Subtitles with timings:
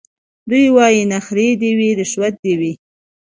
[0.49, 2.73] دی وايي نخرې دي وي رشوت دي وي